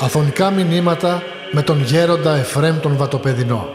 Αφωνικά 0.00 0.50
μηνύματα 0.50 1.22
με 1.52 1.62
τον 1.62 1.82
γέροντα 1.82 2.36
Εφρέμ 2.36 2.80
τον 2.80 2.96
Βατοπεδινό. 2.96 3.68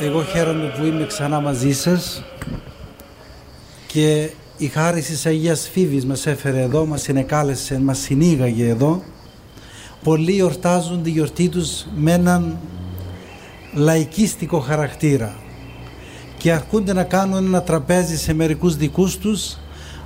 Εγώ 0.00 0.22
χαίρομαι 0.22 0.72
που 0.78 0.84
είμαι 0.84 1.06
ξανά 1.06 1.40
μαζί 1.40 1.72
σας 1.72 2.22
και 3.86 4.30
η 4.56 4.66
χάρη 4.66 5.00
της 5.00 5.26
Αγίας 5.26 5.68
Φίβης 5.72 6.06
μας 6.06 6.26
έφερε 6.26 6.60
εδώ, 6.62 6.86
μας 6.86 7.02
συνεκάλεσε, 7.02 7.80
μας 7.80 7.98
συνήγαγε 7.98 8.68
εδώ. 8.68 9.02
Πολλοί 10.02 10.38
εορτάζουν 10.38 11.02
τη 11.02 11.10
γιορτή 11.10 11.48
τους 11.48 11.86
με 11.96 12.12
έναν 12.12 12.58
λαϊκίστικο 13.74 14.58
χαρακτήρα 14.58 15.36
και 16.38 16.52
αρκούνται 16.52 16.92
να 16.92 17.04
κάνουν 17.04 17.44
ένα 17.44 17.62
τραπέζι 17.62 18.16
σε 18.16 18.32
μερικούς 18.32 18.76
δικούς 18.76 19.18
τους 19.18 19.58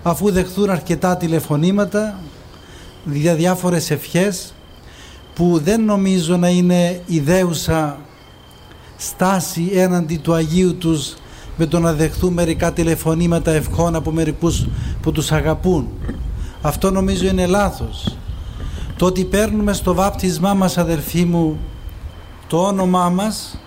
αφού 0.02 0.30
δεχθούν 0.30 0.70
αρκετά 0.70 1.16
τηλεφωνήματα 1.16 2.18
για 3.04 3.34
διάφορες 3.34 3.90
ευχές 3.90 4.54
που 5.34 5.60
δεν 5.64 5.84
νομίζω 5.84 6.36
να 6.36 6.48
είναι 6.48 7.02
ιδέουσα 7.06 7.98
στάση 8.96 9.70
έναντι 9.72 10.16
του 10.16 10.34
Αγίου 10.34 10.76
τους 10.76 11.14
με 11.60 11.66
το 11.66 11.78
να 11.78 11.92
δεχθούν 11.92 12.32
μερικά 12.32 12.72
τηλεφωνήματα 12.72 13.50
ευχών 13.50 13.94
από 13.94 14.10
μερικούς 14.10 14.66
που 15.02 15.12
τους 15.12 15.32
αγαπούν. 15.32 15.88
Αυτό 16.62 16.90
νομίζω 16.90 17.26
είναι 17.26 17.46
λάθος. 17.46 18.16
Το 18.96 19.06
ότι 19.06 19.24
παίρνουμε 19.24 19.72
στο 19.72 19.94
βάπτισμά 19.94 20.54
μας 20.54 20.78
αδερφοί 20.78 21.24
μου 21.24 21.58
το 22.46 22.58
όνομά 22.62 23.08
μας 23.08 23.58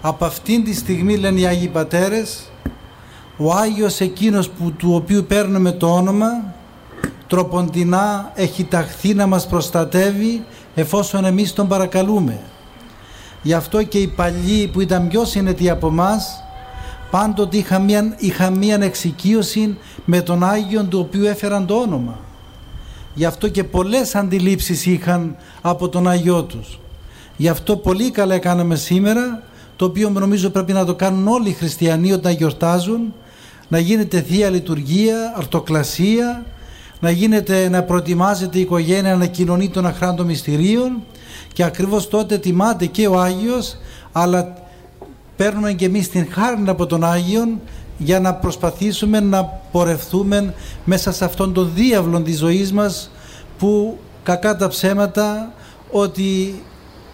από 0.00 0.24
αυτήν 0.24 0.64
τη 0.64 0.74
στιγμή 0.74 1.16
λένε 1.16 1.40
οι 1.40 1.46
Άγιοι 1.46 1.68
Πατέρες 1.68 2.50
ο 3.36 3.52
Άγιος 3.52 4.00
εκείνος 4.00 4.48
που, 4.48 4.72
του 4.72 4.94
οποίου 4.94 5.24
παίρνουμε 5.28 5.72
το 5.72 5.94
όνομα 5.94 6.54
τροποντινά 7.26 8.32
έχει 8.34 8.64
ταχθεί 8.64 9.14
να 9.14 9.26
μας 9.26 9.46
προστατεύει 9.46 10.44
εφόσον 10.74 11.24
εμείς 11.24 11.52
τον 11.52 11.68
παρακαλούμε. 11.68 12.40
Γι' 13.42 13.54
αυτό 13.54 13.82
και 13.82 13.98
οι 13.98 14.06
παλιοί 14.08 14.68
που 14.68 14.80
ήταν 14.80 15.08
πιο 15.08 15.24
συνετοί 15.24 15.70
από 15.70 15.86
εμά, 15.86 16.10
πάντοτε 17.10 17.56
είχαν 17.56 17.84
μια, 17.84 18.14
είχα 18.18 18.50
μια 18.50 18.78
εξοικείωση 18.82 19.76
με 20.04 20.20
τον 20.20 20.44
Άγιον 20.44 20.88
του 20.88 20.98
οποίου 20.98 21.24
έφεραν 21.24 21.66
το 21.66 21.74
όνομα. 21.74 22.18
Γι' 23.14 23.24
αυτό 23.24 23.48
και 23.48 23.64
πολλές 23.64 24.14
αντιλήψεις 24.14 24.86
είχαν 24.86 25.36
από 25.60 25.88
τον 25.88 26.08
Άγιό 26.08 26.42
τους. 26.42 26.80
Γι' 27.36 27.48
αυτό 27.48 27.76
πολύ 27.76 28.10
καλά 28.10 28.38
κάναμε 28.38 28.74
σήμερα, 28.74 29.42
το 29.76 29.84
οποίο 29.84 30.10
νομίζω 30.10 30.50
πρέπει 30.50 30.72
να 30.72 30.84
το 30.84 30.94
κάνουν 30.94 31.28
όλοι 31.28 31.48
οι 31.48 31.52
χριστιανοί 31.52 32.12
όταν 32.12 32.32
γιορτάζουν, 32.32 33.14
να 33.68 33.78
γίνεται 33.78 34.20
Θεία 34.20 34.50
Λειτουργία, 34.50 35.34
Αρτοκλασία, 35.36 36.44
να, 37.00 37.10
γίνεται, 37.10 37.68
να 37.68 37.82
προετοιμάζεται 37.82 38.58
η 38.58 38.60
οικογένεια 38.60 39.16
να 39.16 39.26
κοινωνεί 39.26 39.68
των 39.68 39.86
αχράντων 39.86 40.26
μυστηρίων 40.26 41.02
και 41.52 41.64
ακριβώς 41.64 42.08
τότε 42.08 42.38
τιμάται 42.38 42.86
και 42.86 43.06
ο 43.06 43.20
Άγιος 43.20 43.76
αλλά 44.12 44.54
παίρνουμε 45.40 45.72
και 45.72 45.84
εμείς 45.84 46.08
την 46.08 46.26
χάρη 46.30 46.62
από 46.66 46.86
τον 46.86 47.04
Άγιον 47.04 47.60
για 47.98 48.20
να 48.20 48.34
προσπαθήσουμε 48.34 49.20
να 49.20 49.44
πορευθούμε 49.44 50.54
μέσα 50.84 51.12
σε 51.12 51.24
αυτόν 51.24 51.52
τον 51.52 51.70
διάβλο 51.74 52.20
της 52.20 52.38
ζωής 52.38 52.72
μας 52.72 53.10
που 53.58 53.98
κακά 54.22 54.56
τα 54.56 54.68
ψέματα 54.68 55.52
ότι 55.90 56.62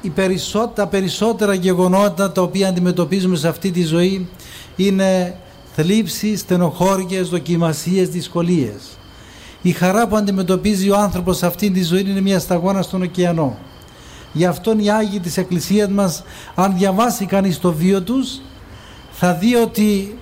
οι 0.01 0.09
περισσότερα, 0.09 0.73
τα 0.73 0.87
περισσότερα 0.87 1.55
γεγονότα 1.55 2.33
τα 2.33 2.43
οποία 2.43 2.69
αντιμετωπίζουμε 2.69 3.37
σε 3.37 3.49
αυτή 3.49 3.71
τη 3.71 3.83
ζωή 3.83 4.29
είναι 4.77 5.37
θλίψεις, 5.75 6.41
στενοχώριες, 6.41 7.29
δοκιμασίες, 7.29 8.09
δυσκολίες. 8.09 8.99
Η 9.63 9.71
χαρά 9.71 10.09
που 10.09 10.17
αντιμετωπίζει 10.17 10.91
ο 10.91 10.97
άνθρωπος 10.97 11.37
σε 11.37 11.47
αυτή 11.47 11.71
τη 11.71 11.83
ζωή 11.83 12.01
είναι 12.01 12.21
μια 12.21 12.39
σταγόνα 12.39 12.83
στον 12.83 13.03
ωκεανό. 13.03 13.59
Γι' 14.37 14.45
αυτόν 14.45 14.79
οι 14.79 14.91
Άγιοι 14.91 15.21
της 15.21 15.37
Εκκλησίας 15.37 15.89
μας 15.89 16.23
αν 16.55 16.77
διαβάσει 16.77 17.27
κανείς 17.27 17.59
το 17.59 17.73
βίο 17.73 18.03
τους 18.03 18.41
θα 19.11 19.35
δει 19.35 19.55
ότι 19.55 20.19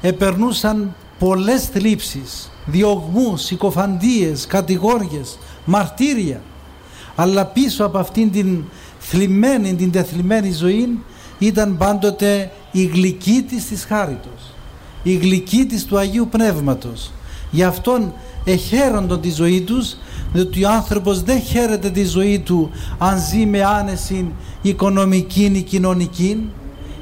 επερνούσαν 0.00 0.94
πολλές 1.18 1.66
θλίψεις, 1.66 2.50
διωγμούς, 2.66 3.42
συκοφαντίες, 3.42 4.46
κατηγόριες, 4.46 5.38
μαρτύρια. 5.64 6.40
Αλλά 7.14 7.44
πίσω 7.44 7.84
από 7.84 7.98
αυτήν 7.98 8.30
την 8.30 8.64
θλιμμένη, 8.98 9.74
την 9.74 9.90
τεθλιμμένη 9.92 10.52
ζωή 10.52 10.98
ήταν 11.38 11.76
πάντοτε 11.76 12.50
η 12.70 12.84
γλυκή 12.84 13.44
της 13.48 13.66
της 13.66 13.84
χάριτος 13.84 14.52
η 15.02 15.14
γλυκή 15.14 15.64
της 15.64 15.84
του 15.84 15.98
Αγίου 15.98 16.28
Πνεύματος. 16.30 17.12
Γι' 17.50 17.64
αυτόν 17.64 18.12
εχαίροντον 18.44 19.20
τη 19.20 19.30
ζωή 19.30 19.60
τους 19.60 19.96
διότι 20.32 20.64
ο 20.64 20.70
άνθρωπος 20.70 21.22
δεν 21.22 21.40
χαίρεται 21.40 21.90
τη 21.90 22.04
ζωή 22.04 22.38
του 22.38 22.70
αν 22.98 23.18
ζει 23.18 23.46
με 23.46 23.64
άνεση 23.64 24.32
οικονομική 24.62 25.44
ή 25.44 25.62
κοινωνική 25.62 26.50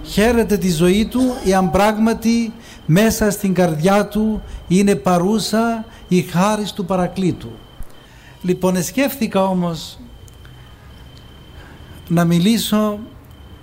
χαίρεται 0.02 0.56
τη 0.56 0.70
ζωή 0.70 1.06
του 1.06 1.20
εάν 1.44 1.70
πράγματι 1.70 2.52
μέσα 2.86 3.30
στην 3.30 3.54
καρδιά 3.54 4.06
του 4.06 4.42
είναι 4.68 4.94
παρούσα 4.94 5.84
η 6.08 6.22
χάρη 6.22 6.64
του 6.74 6.84
παρακλήτου. 6.84 7.50
Λοιπόν, 8.42 8.82
σκέφτηκα 8.82 9.44
όμως 9.44 9.98
να 12.08 12.24
μιλήσω 12.24 12.98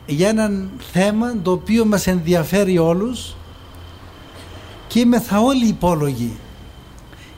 για 0.06 0.30
έναν 0.30 0.70
θέμα 0.92 1.36
το 1.42 1.52
οποίο 1.52 1.86
μας 1.86 2.08
ενδιαφέρει 2.08 2.78
όλους 2.78 3.36
και 4.88 5.00
είμαι 5.00 5.20
θα 5.20 5.40
όλοι 5.40 5.68
υπόλογοι. 5.68 6.38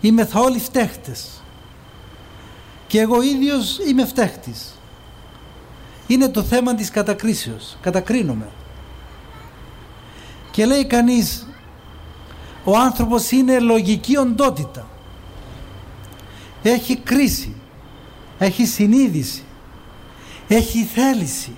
Είμαι 0.02 0.26
θα 0.26 0.40
όλοι 0.40 0.60
φταίχτες 0.60 1.42
και 2.90 3.00
εγώ 3.00 3.22
ίδιος 3.22 3.80
είμαι 3.88 4.06
φταίχτης. 4.06 4.78
Είναι 6.08 6.30
το 6.30 6.44
θέμα 6.44 6.76
της 6.76 6.90
κατακρίσεως. 6.90 7.78
Κατακρίνομαι. 7.82 8.48
Και 10.52 10.66
λέει 10.66 10.86
κανείς 10.86 11.48
ο 12.64 12.78
άνθρωπος 12.78 13.32
είναι 13.32 13.60
λογική 13.60 14.18
οντότητα. 14.18 14.88
Έχει 16.64 16.96
κρίση. 16.98 17.56
Έχει 18.40 18.66
συνείδηση. 18.66 19.44
Έχει 20.48 20.84
θέληση. 20.84 21.56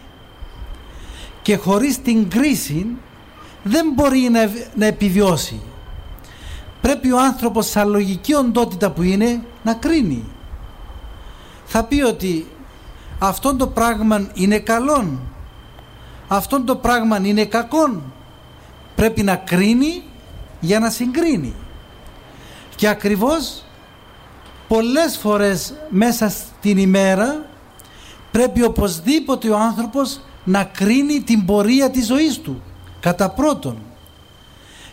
Και 1.41 1.55
χωρίς 1.55 2.01
την 2.01 2.29
κρίση 2.29 2.87
δεν 3.63 3.91
μπορεί 3.93 4.19
να, 4.19 4.51
να 4.75 4.85
επιβιώσει. 4.85 5.61
Πρέπει 7.01 7.15
ο 7.15 7.19
άνθρωπος 7.19 7.69
σαν 7.69 7.89
λογική 7.89 8.33
οντότητα 8.33 8.91
που 8.91 9.01
είναι 9.01 9.43
να 9.63 9.73
κρίνει. 9.73 10.25
Θα 11.65 11.83
πει 11.83 12.01
ότι 12.01 12.47
αυτό 13.19 13.55
το 13.55 13.67
πράγμα 13.67 14.29
είναι 14.33 14.59
καλόν 14.59 15.19
αυτό 16.33 16.61
το 16.61 16.75
πράγμα 16.75 17.19
είναι 17.23 17.45
κακόν. 17.45 18.03
Πρέπει 18.95 19.23
να 19.23 19.35
κρίνει 19.35 20.03
για 20.59 20.79
να 20.79 20.89
συγκρίνει. 20.89 21.53
Και 22.75 22.87
ακριβώς 22.87 23.63
πολλές 24.67 25.17
φορές 25.17 25.73
μέσα 25.89 26.29
στην 26.29 26.77
ημέρα 26.77 27.45
πρέπει 28.31 28.63
οπωσδήποτε 28.63 29.49
ο 29.49 29.57
άνθρωπος 29.57 30.21
να 30.43 30.63
κρίνει 30.63 31.21
την 31.21 31.45
πορεία 31.45 31.89
της 31.89 32.05
ζωής 32.05 32.39
του 32.39 32.61
κατά 32.99 33.29
πρώτον. 33.29 33.77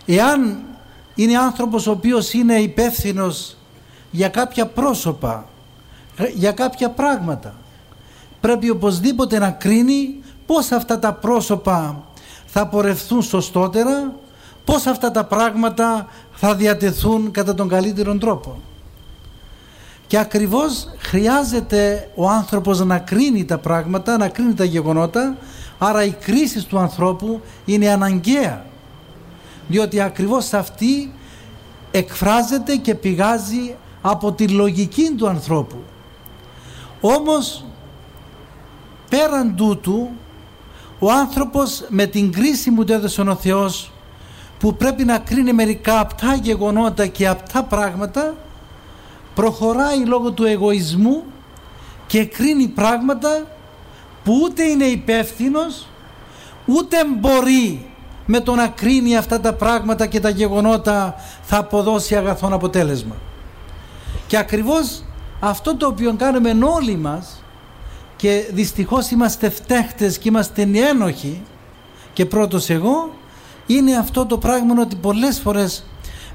Εάν 0.06 0.62
είναι 1.18 1.38
άνθρωπος 1.38 1.86
ο 1.86 1.90
οποίος 1.90 2.32
είναι 2.32 2.54
υπεύθυνος 2.54 3.56
για 4.10 4.28
κάποια 4.28 4.66
πρόσωπα 4.66 5.46
για 6.34 6.52
κάποια 6.52 6.90
πράγματα. 6.90 7.54
Πρέπει 8.40 8.70
οπωσδήποτε 8.70 9.38
να 9.38 9.50
κρίνει 9.50 10.14
πώς 10.46 10.70
αυτά 10.72 10.98
τα 10.98 11.12
πρόσωπα 11.12 12.04
θα 12.46 12.66
πορευθούν 12.66 13.22
σωστότερα, 13.22 14.14
πώς 14.64 14.86
αυτά 14.86 15.10
τα 15.10 15.24
πράγματα 15.24 16.06
θα 16.32 16.54
διατεθούν 16.54 17.30
κατά 17.30 17.54
τον 17.54 17.68
καλύτερο 17.68 18.14
τρόπο. 18.18 18.60
Και 20.06 20.18
ακριβώς 20.18 20.88
χρειάζεται 20.98 22.10
ο 22.14 22.28
άνθρωπος 22.28 22.80
να 22.80 22.98
κρίνει 22.98 23.44
τα 23.44 23.58
πράγματα, 23.58 24.16
να 24.16 24.28
κρίνει 24.28 24.54
τα 24.54 24.64
γεγονότα, 24.64 25.36
άρα 25.78 26.04
η 26.04 26.10
κρίση 26.10 26.66
του 26.66 26.78
ανθρώπου 26.78 27.40
είναι 27.64 27.88
αναγκαία. 27.88 28.66
Διότι 29.68 30.00
ακριβώς 30.00 30.52
αυτή 30.52 31.12
εκφράζεται 31.90 32.76
και 32.76 32.94
πηγάζει 32.94 33.74
από 34.02 34.32
τη 34.32 34.48
λογική 34.48 35.14
του 35.16 35.28
ανθρώπου. 35.28 35.82
Όμως 37.00 37.64
πέραν 39.08 39.56
τούτου 39.56 40.08
ο 40.98 41.10
άνθρωπος 41.10 41.84
με 41.88 42.06
την 42.06 42.32
κρίση 42.32 42.70
που 42.70 42.84
του 42.84 42.92
έδωσε 42.92 43.20
ο 43.20 43.34
Θεός 43.34 43.92
που 44.58 44.76
πρέπει 44.76 45.04
να 45.04 45.18
κρίνει 45.18 45.52
μερικά 45.52 46.00
απτά 46.00 46.34
γεγονότα 46.34 47.06
και 47.06 47.28
απτά 47.28 47.62
πράγματα 47.62 48.34
προχωράει 49.34 50.04
λόγω 50.04 50.30
του 50.30 50.44
εγωισμού 50.44 51.24
και 52.06 52.24
κρίνει 52.24 52.66
πράγματα 52.66 53.46
που 54.24 54.40
ούτε 54.42 54.62
είναι 54.62 54.84
υπεύθυνος, 54.84 55.86
ούτε 56.66 56.96
μπορεί 57.18 57.87
με 58.30 58.40
το 58.40 58.54
να 58.54 58.68
κρίνει 58.68 59.16
αυτά 59.16 59.40
τα 59.40 59.52
πράγματα 59.52 60.06
και 60.06 60.20
τα 60.20 60.28
γεγονότα 60.28 61.14
θα 61.42 61.56
αποδώσει 61.58 62.16
αγαθόν 62.16 62.52
αποτέλεσμα. 62.52 63.16
Και 64.26 64.36
ακριβώς 64.36 65.04
αυτό 65.40 65.76
το 65.76 65.86
οποίο 65.86 66.14
κάνουμε 66.18 66.64
όλοι 66.64 66.96
μας 66.96 67.42
και 68.16 68.50
δυστυχώς 68.52 69.10
είμαστε 69.10 69.50
φταίχτες 69.50 70.18
και 70.18 70.28
είμαστε 70.28 70.68
ένοχοι 70.90 71.42
και 72.12 72.26
πρώτος 72.26 72.70
εγώ 72.70 73.12
είναι 73.66 73.96
αυτό 73.96 74.26
το 74.26 74.38
πράγμα 74.38 74.80
ότι 74.80 74.96
πολλές 74.96 75.40
φορές 75.40 75.84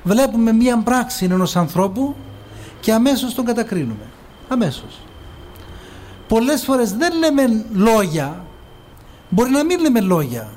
βλέπουμε 0.04 0.52
μία 0.52 0.78
πράξη 0.78 1.26
ενός 1.26 1.56
ανθρώπου 1.56 2.16
και 2.80 2.94
αμέσως 2.94 3.34
τον 3.34 3.46
κατακρίνουμε. 3.46 4.06
Αμέσως. 4.50 5.00
Πολλές 6.28 6.64
φορές 6.64 6.94
δεν 6.94 7.18
λέμε 7.18 7.66
λόγια, 7.74 8.46
μπορεί 9.30 9.52
να 9.52 9.64
μην 9.64 9.80
λέμε 9.80 10.00
λόγια, 10.00 10.50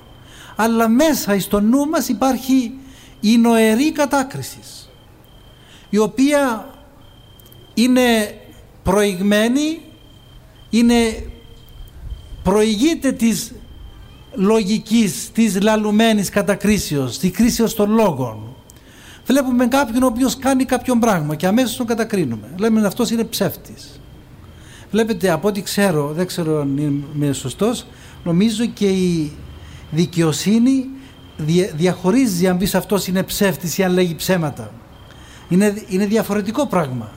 αλλά 0.56 0.88
μέσα 0.88 1.40
στο 1.40 1.60
νου 1.60 1.88
μας 1.88 2.08
υπάρχει 2.08 2.72
η 3.20 3.36
νοερή 3.38 3.92
κατάκρισης, 3.92 4.90
η 5.90 5.98
οποία 5.98 6.70
είναι 7.74 8.38
προηγμένη, 8.82 9.80
είναι 10.70 11.26
προηγείται 12.42 13.12
της 13.12 13.52
λογικής, 14.32 15.30
της 15.32 15.60
λαλουμένης 15.62 16.30
κατακρίσεως, 16.30 17.18
της 17.18 17.30
κρίσεως 17.30 17.74
των 17.74 17.90
λόγων. 17.90 18.54
Βλέπουμε 19.26 19.66
κάποιον 19.66 20.02
ο 20.02 20.06
οποίος 20.06 20.36
κάνει 20.36 20.64
κάποιον 20.64 21.00
πράγμα 21.00 21.34
και 21.34 21.46
αμέσως 21.46 21.76
τον 21.76 21.86
κατακρίνουμε. 21.86 22.54
Λέμε 22.58 22.86
αυτός 22.86 23.10
είναι 23.10 23.24
ψεύτης. 23.24 24.00
Βλέπετε 24.90 25.30
από 25.30 25.48
ό,τι 25.48 25.62
ξέρω, 25.62 26.12
δεν 26.12 26.26
ξέρω 26.26 26.60
αν 26.60 26.76
είμαι 27.14 27.32
σωστός, 27.32 27.86
νομίζω 28.24 28.64
και 28.64 28.88
η 28.88 29.32
δικαιοσύνη 29.90 30.86
διαχωρίζει 31.74 32.48
αν 32.48 32.58
πεις 32.58 32.74
αυτός 32.74 33.06
είναι 33.06 33.22
ψεύτης 33.22 33.78
ή 33.78 33.82
αν 33.84 33.92
λέγει 33.92 34.14
ψέματα. 34.14 34.70
Είναι, 35.48 35.82
είναι 35.88 36.06
διαφορετικό 36.06 36.66
πράγμα. 36.66 37.10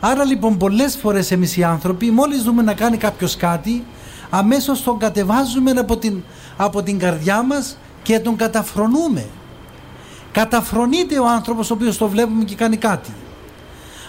Άρα 0.00 0.24
λοιπόν 0.24 0.56
πολλές 0.56 0.96
φορές 0.96 1.30
εμείς 1.30 1.56
οι 1.56 1.64
άνθρωποι 1.64 2.10
μόλις 2.10 2.42
δούμε 2.42 2.62
να 2.62 2.74
κάνει 2.74 2.96
κάποιος 2.96 3.36
κάτι 3.36 3.84
αμέσως 4.30 4.82
τον 4.82 4.98
κατεβάζουμε 4.98 5.70
από 5.70 5.96
την, 5.96 6.22
από 6.56 6.82
την 6.82 6.98
καρδιά 6.98 7.42
μας 7.42 7.78
και 8.02 8.18
τον 8.18 8.36
καταφρονούμε. 8.36 9.26
Καταφρονείται 10.32 11.18
ο 11.18 11.28
άνθρωπος 11.28 11.70
ο 11.70 11.74
οποίος 11.74 11.98
το 11.98 12.08
βλέπουμε 12.08 12.44
και 12.44 12.54
κάνει 12.54 12.76
κάτι. 12.76 13.12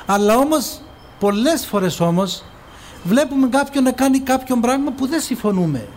Αλλά 0.05 0.37
όμως 0.37 0.81
πολλές 1.19 1.65
φορές 1.65 1.99
όμως 1.99 2.43
βλέπουμε 3.03 3.47
κάποιον 3.47 3.83
να 3.83 3.91
κάνει 3.91 4.19
κάποιον 4.19 4.61
πράγμα 4.61 4.91
που 4.91 5.07
δεν 5.07 5.21
συμφωνούμε. 5.21 5.87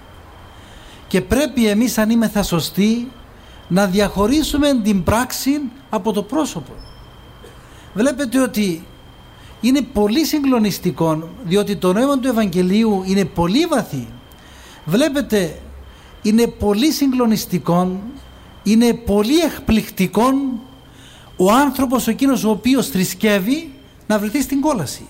Και 1.09 1.21
πρέπει 1.21 1.67
εμείς 1.67 1.99
αν 1.99 2.11
είμαι 2.11 2.29
θα 2.29 2.43
σωστοί 2.43 3.09
να 3.69 3.87
διαχωρίσουμε 3.87 4.81
την 4.83 5.03
πράξη 5.03 5.61
από 5.91 6.13
το 6.13 6.23
πρόσωπο. 6.23 6.73
Βλέπετε 7.95 8.41
ότι 8.41 8.87
είναι 9.61 9.83
πολύ 9.83 10.25
συγκλονιστικό 10.25 11.29
διότι 11.45 11.77
το 11.77 11.93
νόημα 11.93 12.19
του 12.19 12.29
Ευαγγελίου 12.29 13.03
είναι 13.07 13.25
πολύ 13.25 13.67
βαθύ. 13.67 14.09
Βλέπετε 14.85 15.59
είναι 16.23 16.47
πολύ 16.47 16.93
συγκλονιστικό, 16.93 18.01
είναι 18.63 18.95
πολύ 18.95 19.39
εκπληκτικό 19.39 20.31
ο 21.37 21.53
άνθρωπος 21.53 22.09
εκείνος 22.09 22.45
ο 22.45 22.51
οποίος 22.51 22.89
θρησκεύει 22.89 23.73
να 24.07 24.19
βρεθεί 24.19 24.43
στην 24.43 24.61
κόλαση. 24.61 25.09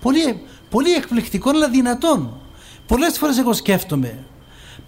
Πολύ, 0.00 0.40
πολύ 0.70 0.90
εκπληκτικό 0.92 1.50
αλλά 1.50 1.68
δυνατόν. 1.68 2.40
Πολλές 2.86 3.18
φορές 3.18 3.38
εγώ 3.38 3.52
σκέφτομαι 3.52 4.24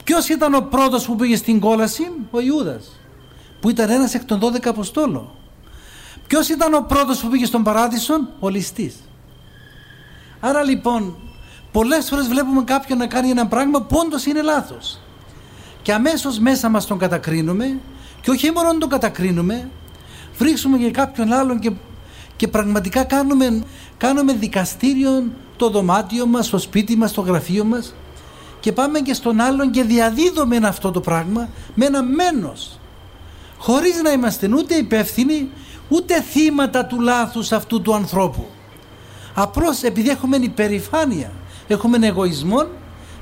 ποιος 0.07 0.29
ήταν 0.29 0.55
ο 0.55 0.61
πρώτος 0.61 1.07
που 1.07 1.17
πήγε 1.17 1.37
στην 1.37 1.61
κόλαση, 1.61 2.11
ο 2.31 2.41
Ιούδας 2.41 3.01
που 3.61 3.71
ήταν 3.71 3.91
ένας 3.91 4.15
εκ 4.15 4.25
των 4.25 4.41
12 4.41 4.69
Αποστόλων. 4.69 5.29
Ποιος 6.27 6.49
ήταν 6.49 6.75
ο 6.75 6.81
πρώτος 6.89 7.21
που 7.21 7.29
πήγε 7.29 7.45
στον 7.45 7.63
παράδεισο, 7.63 8.15
ο 8.39 8.49
ληστής. 8.49 8.95
Άρα 10.41 10.63
λοιπόν 10.63 11.17
πολλές 11.73 12.09
φορές 12.09 12.29
βλέπουμε 12.29 12.65
κάποιον 12.65 12.99
να 12.99 13.07
κάνει 13.07 13.31
ένα 13.31 13.47
πράγμα 13.47 13.83
που 13.83 13.97
όντως 14.05 14.27
είναι 14.27 14.43
λάθος. 14.43 15.01
Και 15.83 15.93
αμέσως 15.93 16.39
μέσα 16.39 16.69
μας 16.69 16.87
τον 16.87 16.99
κατακρίνουμε 16.99 17.79
και 18.21 18.31
όχι 18.31 18.51
μόνο 18.51 18.79
τον 18.79 18.89
κατακρίνουμε, 18.89 19.71
βρίσκουμε 20.39 20.79
και 20.79 20.91
κάποιον 20.91 21.33
άλλον 21.33 21.59
και, 21.59 21.73
και 22.37 22.49
πραγματικά 22.49 23.05
κάνουμε, 23.05 23.63
κάνουμε 23.97 24.33
δικαστήριο 24.33 25.25
το 25.57 25.71
δωμάτιο 25.71 26.27
μας, 26.27 26.49
το 26.49 26.59
σπίτι 26.59 26.97
μας, 26.97 27.13
το 27.13 27.21
γραφείο 27.21 27.65
μας 27.65 27.95
και 28.61 28.73
πάμε 28.73 29.01
και 29.01 29.15
στον 29.15 29.41
άλλον 29.41 29.71
και 29.71 29.83
διαδίδουμε 29.83 30.57
αυτό 30.63 30.91
το 30.91 31.01
πράγμα 31.01 31.49
με 31.75 31.87
ένα 31.87 32.03
μένος 32.03 32.79
χωρίς 33.59 34.03
να 34.03 34.11
είμαστε 34.11 34.51
ούτε 34.57 34.75
υπεύθυνοι 34.75 35.51
ούτε 35.89 36.23
θύματα 36.23 36.85
του 36.85 37.01
λάθους 37.01 37.53
αυτού 37.53 37.83
του 37.83 37.95
ανθρώπου. 37.95 38.47
Απλώς 39.35 39.83
επειδή 39.83 40.11
έχουμε 40.11 40.37
υπερηφάνεια, 40.37 41.33
έχουμε 41.67 42.07
εγωισμό 42.07 42.67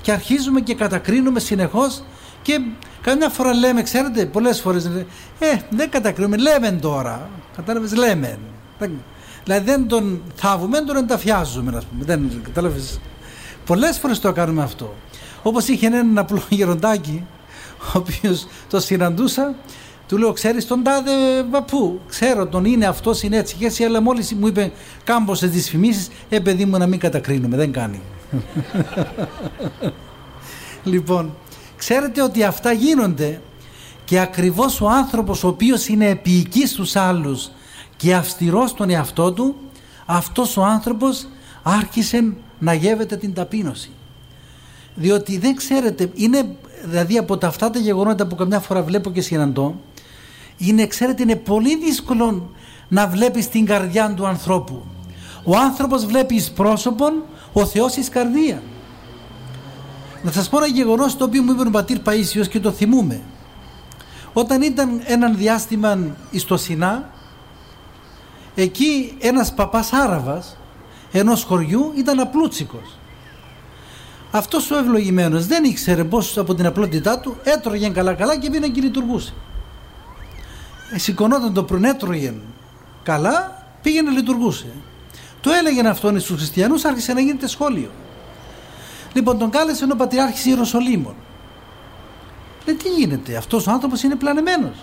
και 0.00 0.12
αρχίζουμε 0.12 0.60
και 0.60 0.74
κατακρίνουμε 0.74 1.40
συνεχώς 1.40 2.02
και 2.42 2.60
καμιά 3.00 3.28
φορά 3.28 3.54
λέμε, 3.54 3.82
ξέρετε, 3.82 4.26
πολλές 4.26 4.60
φορές, 4.60 4.84
ε, 5.38 5.56
δεν 5.70 5.90
κατακρίνουμε, 5.90 6.36
λέμε 6.36 6.70
τώρα, 6.70 7.28
κατάλαβες, 7.56 7.94
λέμε. 7.94 8.38
Δηλαδή 9.44 9.70
δεν 9.70 9.88
τον 9.88 10.22
θάβουμε, 10.34 10.80
τον 10.80 10.96
ενταφιάζουμε, 10.96 11.76
ας 11.76 11.84
πούμε, 11.84 12.04
δεν, 12.04 12.40
κατάλαβες. 12.42 13.00
Πολλές 13.66 13.98
φορές 13.98 14.20
το 14.20 14.32
κάνουμε 14.32 14.62
αυτό. 14.62 14.94
Όπως 15.42 15.68
είχε 15.68 15.86
έναν 15.86 16.18
απλό 16.18 16.42
γεροντάκι, 16.48 17.26
ο 17.80 17.98
οποίος 17.98 18.46
το 18.68 18.80
συναντούσα 18.80 19.54
του 20.08 20.18
λέω, 20.18 20.32
ξέρεις 20.32 20.66
τον 20.66 20.82
τάδε 20.82 21.42
παππού. 21.50 22.00
Ξέρω 22.08 22.46
τον 22.46 22.64
είναι 22.64 22.86
αυτός, 22.86 23.22
είναι 23.22 23.36
έτσι 23.36 23.54
και 23.54 23.66
έτσι, 23.66 23.84
αλλά 23.84 24.00
μόλις 24.00 24.34
μου 24.34 24.46
είπε 24.46 24.72
κάμποσες 25.04 25.50
δυσφημίσει, 25.50 26.08
ε, 26.28 26.38
παιδί 26.38 26.64
μου 26.64 26.78
να 26.78 26.86
μην 26.86 26.98
κατακρίνουμε. 26.98 27.56
Δεν 27.56 27.72
κάνει. 27.72 28.00
λοιπόν, 30.84 31.34
ξέρετε 31.76 32.22
ότι 32.22 32.42
αυτά 32.42 32.72
γίνονται 32.72 33.40
και 34.04 34.20
ακριβώς 34.20 34.80
ο 34.80 34.88
άνθρωπος 34.88 35.44
ο 35.44 35.48
οποίος 35.48 35.88
είναι 35.88 36.08
επίοικης 36.08 36.70
στους 36.70 36.96
άλλους 36.96 37.50
και 37.96 38.14
αυστηρός 38.14 38.70
στον 38.70 38.90
εαυτό 38.90 39.32
του 39.32 39.56
αυτός 40.06 40.56
ο 40.56 40.64
άνθρωπος 40.64 41.26
άρχισε 41.62 42.32
να 42.64 42.74
γεύεται 42.74 43.16
την 43.16 43.34
ταπείνωση 43.34 43.90
διότι 44.94 45.38
δεν 45.38 45.56
ξέρετε 45.56 46.10
είναι 46.14 46.56
δηλαδή 46.84 47.18
από 47.18 47.38
τα 47.38 47.46
αυτά 47.46 47.70
τα 47.70 47.78
γεγονότα 47.78 48.26
που 48.26 48.34
καμιά 48.34 48.60
φορά 48.60 48.82
βλέπω 48.82 49.10
και 49.10 49.20
συναντώ 49.20 49.74
είναι, 50.56 50.86
ξέρετε, 50.86 51.22
είναι 51.22 51.36
πολύ 51.36 51.76
δύσκολο 51.76 52.50
να 52.88 53.06
βλέπεις 53.06 53.48
την 53.48 53.66
καρδιά 53.66 54.14
του 54.14 54.26
ανθρώπου. 54.26 54.82
Ο 55.44 55.56
άνθρωπος 55.56 56.06
βλέπει 56.06 56.34
εις 56.34 56.50
πρόσωπον, 56.50 57.22
ο 57.52 57.66
Θεός 57.66 57.96
εις 57.96 58.08
καρδία. 58.08 58.62
Να 60.22 60.32
σας 60.32 60.48
πω 60.48 60.56
ένα 60.56 60.66
γεγονός 60.66 61.16
το 61.16 61.24
οποίο 61.24 61.42
μου 61.42 61.52
είπε 61.52 61.66
ο 61.66 61.70
πατήρ 61.70 61.98
Παΐσιος 62.04 62.48
και 62.48 62.60
το 62.60 62.70
θυμούμε. 62.70 63.20
Όταν 64.32 64.62
ήταν 64.62 65.00
έναν 65.04 65.36
διάστημα 65.36 66.16
στο 66.36 66.56
Σινά, 66.56 67.10
εκεί 68.54 69.16
ένας 69.20 69.54
παπάς 69.54 69.92
Άραβας 69.92 70.56
ενός 71.18 71.42
χωριού 71.42 71.92
ήταν 71.96 72.20
απλούτσικος. 72.20 72.98
Αυτός 74.30 74.70
ο 74.70 74.78
ευλογημένος 74.78 75.46
δεν 75.46 75.64
ήξερε 75.64 76.04
πως 76.04 76.38
από 76.38 76.54
την 76.54 76.66
απλότητά 76.66 77.18
του 77.18 77.36
έτρωγε 77.42 77.88
καλά 77.88 78.14
καλά 78.14 78.38
και 78.38 78.50
πήγαινε 78.50 78.68
και 78.68 78.80
λειτουργούσε. 78.80 79.34
Ε, 80.92 80.98
σηκωνόταν 80.98 81.54
το 81.54 81.62
πρωινέτρωγε 81.62 82.34
καλά, 83.02 83.66
πήγαινε 83.82 84.10
λειτουργούσε. 84.10 84.66
Το 85.40 85.50
έλεγε 85.50 85.88
αυτόν 85.88 86.20
στους 86.20 86.36
χριστιανούς, 86.36 86.84
άρχισε 86.84 87.12
να 87.12 87.20
γίνεται 87.20 87.48
σχόλιο. 87.48 87.90
Λοιπόν, 89.12 89.38
τον 89.38 89.50
κάλεσε 89.50 89.84
ο 89.92 89.96
Πατριάρχης 89.96 90.46
Ιεροσολύμων. 90.46 91.14
Λέει, 92.66 92.74
τι 92.76 92.88
γίνεται, 92.88 93.36
αυτός 93.36 93.66
ο 93.66 93.70
άνθρωπος 93.70 94.02
είναι 94.02 94.14
πλανεμένος. 94.14 94.76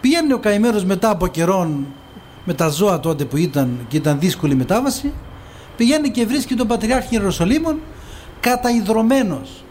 Πήγαινε 0.00 0.34
ο 0.34 0.38
καημένος 0.38 0.84
μετά 0.84 1.10
από 1.10 1.26
καιρόν 1.26 1.86
με 2.44 2.54
τα 2.54 2.68
ζώα 2.68 3.00
τότε 3.00 3.24
που 3.24 3.36
ήταν 3.36 3.86
και 3.88 3.96
ήταν 3.96 4.18
δύσκολη 4.18 4.54
μετάβαση, 4.54 5.12
πηγαίνει 5.76 6.10
και 6.10 6.26
βρίσκει 6.26 6.54
τον 6.54 6.66
Πατριάρχη 6.66 7.14
Ιεροσολύμων 7.14 7.78
καταϊδρωμένος 8.40 9.64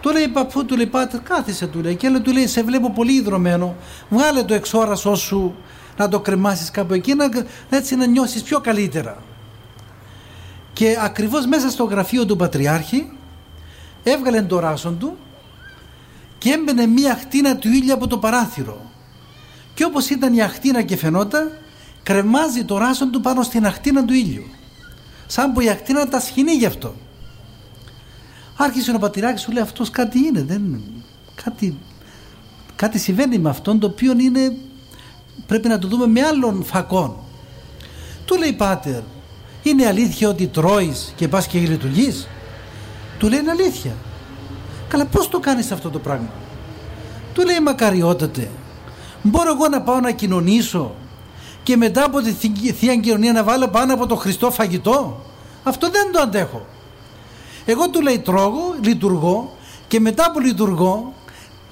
του 0.00 0.10
λέει 0.10 0.28
παππού, 0.28 0.64
του 0.64 0.76
λέει 0.76 0.86
πάτερ, 0.86 1.20
κάθισε 1.20 1.66
του 1.66 1.80
λέει. 1.80 1.94
Και 1.94 2.08
λέει, 2.08 2.20
του 2.20 2.32
λέει, 2.32 2.46
σε 2.46 2.62
βλέπω 2.62 2.90
πολύ 2.90 3.12
ιδρωμένο. 3.12 3.76
Βγάλε 4.08 4.42
το 4.42 4.54
εξόρασό 4.54 5.14
σου 5.14 5.54
να 5.96 6.08
το 6.08 6.20
κρεμάσεις 6.20 6.70
κάπου 6.70 6.94
εκεί, 6.94 7.14
να, 7.14 7.28
έτσι 7.68 7.96
να 7.96 8.06
νιώσεις 8.06 8.42
πιο 8.42 8.60
καλύτερα. 8.60 9.22
Και 10.72 10.96
ακριβώς 11.00 11.46
μέσα 11.46 11.70
στο 11.70 11.84
γραφείο 11.84 12.26
του 12.26 12.36
Πατριάρχη 12.36 13.12
έβγαλε 14.02 14.42
το 14.42 14.58
ράσον 14.58 14.98
του 14.98 15.16
και 16.38 16.50
έμπαινε 16.50 16.86
μία 16.86 17.14
χτίνα 17.14 17.56
του 17.56 17.68
ήλια 17.68 17.94
από 17.94 18.06
το 18.06 18.18
παράθυρο. 18.18 18.87
Και 19.78 19.84
όπως 19.84 20.08
ήταν 20.08 20.34
η 20.34 20.42
αχτίνα 20.42 20.82
και 20.82 20.96
φαινόταν, 20.96 21.52
κρεμάζει 22.02 22.64
το 22.64 22.78
ράσον 22.78 23.10
του 23.10 23.20
πάνω 23.20 23.42
στην 23.42 23.66
ακτίνα 23.66 24.04
του 24.04 24.12
ήλιου. 24.12 24.44
Σαν 25.26 25.52
που 25.52 25.60
η 25.60 25.68
ακτίνα 25.68 26.08
τα 26.08 26.20
σχοινεί 26.20 26.52
γι' 26.52 26.66
αυτό. 26.66 26.94
Άρχισε 28.56 28.92
ο 28.94 28.98
πατηράκης 28.98 29.40
σου 29.40 29.52
λέει 29.52 29.62
αυτός 29.62 29.90
κάτι 29.90 30.18
είναι, 30.18 30.42
δεν, 30.42 30.80
κάτι, 31.44 31.78
κάτι 32.76 32.98
συμβαίνει 32.98 33.38
με 33.38 33.48
αυτόν 33.48 33.78
το 33.78 33.86
οποίο 33.86 34.12
είναι, 34.18 34.56
πρέπει 35.46 35.68
να 35.68 35.78
το 35.78 35.88
δούμε 35.88 36.06
με 36.06 36.20
άλλων 36.22 36.64
φακών. 36.64 37.16
Του 38.24 38.36
λέει 38.38 38.52
πάτερ, 38.52 39.00
είναι 39.62 39.86
αλήθεια 39.86 40.28
ότι 40.28 40.46
τρώεις 40.46 41.12
και 41.16 41.28
πας 41.28 41.46
και 41.46 41.58
λειτουργείς; 41.58 42.28
Του 43.18 43.28
λέει 43.28 43.38
είναι 43.38 43.50
αλήθεια. 43.50 43.92
Καλά 44.88 45.06
πώς 45.06 45.28
το 45.28 45.40
κάνεις 45.40 45.70
αυτό 45.70 45.90
το 45.90 45.98
πράγμα; 45.98 46.30
Του 47.34 47.44
λέει 47.44 47.60
μακαριότατε. 47.60 48.48
Μπορώ 49.22 49.50
εγώ 49.50 49.68
να 49.68 49.80
πάω 49.80 50.00
να 50.00 50.10
κοινωνήσω 50.10 50.94
και 51.62 51.76
μετά 51.76 52.04
από 52.04 52.20
τη 52.20 52.30
Θεία 52.72 52.96
Κοινωνία 52.96 53.32
να 53.32 53.42
βάλω 53.42 53.68
πάνω 53.68 53.94
από 53.94 54.06
το 54.06 54.16
Χριστό 54.16 54.50
φαγητό; 54.50 55.20
Αυτό 55.62 55.90
δεν 55.90 56.12
το 56.12 56.20
αντέχω. 56.20 56.66
Εγώ 57.64 57.90
του 57.90 58.00
λέει 58.00 58.18
τρώγω, 58.18 58.74
λειτουργώ 58.80 59.56
και 59.88 60.00
μετά 60.00 60.30
που 60.32 60.40
λειτουργώ 60.40 61.12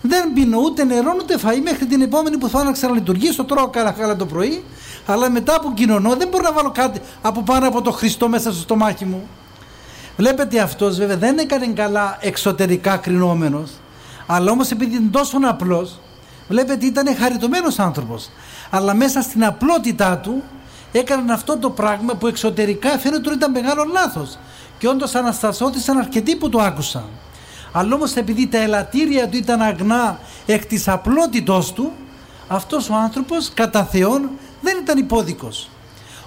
δεν 0.02 0.32
πίνω 0.32 0.58
ούτε 0.58 0.84
νερό 0.84 1.14
ούτε 1.18 1.38
φαΐ 1.42 1.60
μέχρι 1.62 1.86
την 1.86 2.02
επόμενη 2.02 2.38
που 2.38 2.48
θα 2.48 2.64
να 2.64 2.72
ξαναλειτουργήσω. 2.72 3.44
Τρώω 3.44 3.68
καλά 3.68 3.90
καλά 3.90 4.16
το 4.16 4.26
πρωί, 4.26 4.64
αλλά 5.06 5.30
μετά 5.30 5.60
που 5.60 5.74
κοινωνώ 5.74 6.14
δεν 6.16 6.28
μπορώ 6.28 6.42
να 6.42 6.52
βάλω 6.52 6.70
κάτι 6.70 7.00
από 7.22 7.42
πάνω 7.42 7.68
από 7.68 7.82
το 7.82 7.90
Χριστό 7.90 8.28
μέσα 8.28 8.52
στο 8.52 8.60
στομάχι 8.60 9.04
μου. 9.04 9.28
Βλέπετε 10.16 10.60
αυτός 10.60 10.96
βέβαια 10.96 11.16
δεν 11.16 11.38
έκανε 11.38 11.66
καλά 11.66 12.18
εξωτερικά 12.20 12.96
κρινόμενος, 12.96 13.70
αλλά 14.26 14.50
όμως 14.50 14.70
επειδή 14.70 14.96
είναι 14.96 15.10
τόσο 15.10 15.38
απλός, 15.42 15.98
βλέπετε 16.48 16.86
ήταν 16.86 17.16
χαριτωμένος 17.16 17.78
άνθρωπος. 17.78 18.30
Αλλά 18.70 18.94
μέσα 18.94 19.22
στην 19.22 19.44
απλότητά 19.44 20.18
του 20.18 20.42
έκαναν 20.92 21.30
αυτό 21.30 21.58
το 21.58 21.70
πράγμα 21.70 22.14
που 22.14 22.26
εξωτερικά 22.26 22.98
φαίνεται 22.98 23.28
ότι 23.28 23.36
ήταν 23.36 23.50
μεγάλο 23.50 23.84
λάθος. 23.84 24.38
Και 24.78 24.88
όντως 24.88 25.14
αναστασώθησαν 25.14 25.98
αρκετοί 25.98 26.36
που 26.36 26.48
το 26.48 26.60
άκουσαν. 26.60 27.04
Αλλά 27.72 27.94
όμως 27.94 28.14
επειδή 28.14 28.46
τα 28.46 28.58
ελαττήρια 28.58 29.28
του 29.28 29.36
ήταν 29.36 29.62
αγνά 29.62 30.18
εκ 30.46 30.66
της 30.66 30.88
απλότητός 30.88 31.72
του, 31.72 31.92
αυτός 32.48 32.90
ο 32.90 32.94
άνθρωπος 32.94 33.50
κατά 33.54 33.84
Θεόν 33.84 34.30
δεν 34.60 34.78
ήταν 34.82 34.98
υπόδικος. 34.98 35.70